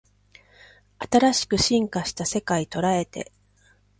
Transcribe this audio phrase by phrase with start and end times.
[0.97, 3.31] 新しく進化した世界捉えて